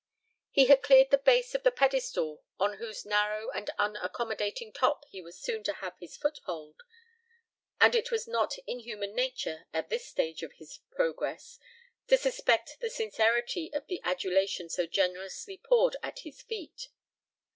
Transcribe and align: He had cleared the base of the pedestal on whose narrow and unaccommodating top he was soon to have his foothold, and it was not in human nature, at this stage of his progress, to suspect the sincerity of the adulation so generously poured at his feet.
He 0.49 0.65
had 0.65 0.81
cleared 0.81 1.11
the 1.11 1.19
base 1.19 1.53
of 1.53 1.61
the 1.61 1.69
pedestal 1.69 2.41
on 2.59 2.77
whose 2.77 3.05
narrow 3.05 3.51
and 3.51 3.69
unaccommodating 3.77 4.73
top 4.73 5.05
he 5.11 5.21
was 5.21 5.37
soon 5.39 5.61
to 5.65 5.73
have 5.73 5.95
his 5.99 6.17
foothold, 6.17 6.81
and 7.79 7.93
it 7.93 8.09
was 8.09 8.27
not 8.27 8.57
in 8.65 8.79
human 8.79 9.13
nature, 9.13 9.67
at 9.71 9.89
this 9.89 10.07
stage 10.07 10.41
of 10.41 10.53
his 10.53 10.79
progress, 10.89 11.59
to 12.07 12.17
suspect 12.17 12.77
the 12.79 12.89
sincerity 12.89 13.71
of 13.73 13.85
the 13.85 14.01
adulation 14.03 14.69
so 14.69 14.87
generously 14.87 15.55
poured 15.57 15.95
at 16.01 16.21
his 16.21 16.41
feet. 16.41 16.87